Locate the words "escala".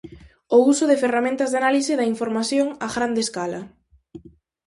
3.25-3.61